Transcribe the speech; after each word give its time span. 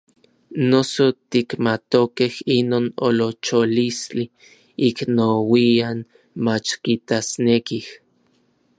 Noso 0.69 1.05
tikmatokej 1.33 2.33
inon 2.57 2.85
olocholistli, 3.07 4.25
ik 4.87 4.97
nouian 5.17 5.99
mach 6.45 6.69
kitasnekij. 6.83 7.85